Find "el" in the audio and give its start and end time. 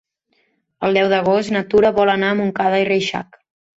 0.87-0.97